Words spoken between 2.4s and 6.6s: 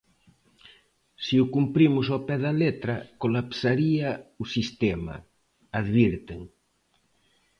da letra, colapsaría o sistema", advirten.